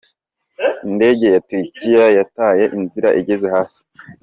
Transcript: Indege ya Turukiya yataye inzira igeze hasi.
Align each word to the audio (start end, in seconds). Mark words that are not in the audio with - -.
Indege 0.87 1.25
ya 1.33 1.41
Turukiya 1.47 2.05
yataye 2.17 2.63
inzira 2.77 3.09
igeze 3.19 3.47
hasi. 3.55 3.81